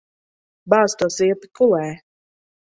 Bāz 0.75 0.97
to 1.03 1.09
svilpi 1.17 1.53
kulē. 1.61 1.85